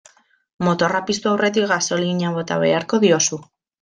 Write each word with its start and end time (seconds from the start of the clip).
Motorra 0.67 1.01
piztu 1.09 1.29
aurretik 1.33 1.67
gasolina 1.73 2.33
bota 2.39 2.59
beharko 2.65 3.05
diozu. 3.05 3.41